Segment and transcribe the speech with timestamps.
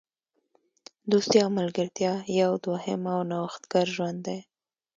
[1.11, 4.39] دوستي او ملګرتیا یو دوهم او نوښتګر ژوند دی.